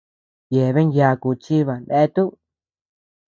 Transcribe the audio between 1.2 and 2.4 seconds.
chíba neatuu.